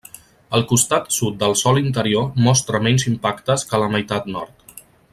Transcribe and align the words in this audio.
El 0.59 0.63
costat 0.71 1.13
sud 1.17 1.37
del 1.43 1.53
sòl 1.61 1.79
interior 1.83 2.27
mostra 2.47 2.81
menys 2.87 3.07
impactes 3.15 3.71
que 3.73 3.83
la 3.85 3.95
meitat 3.97 4.31
nord. 4.39 4.79